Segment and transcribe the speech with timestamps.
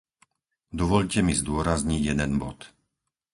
[0.79, 2.59] Dovoľte mi zdôrazniť jeden bod.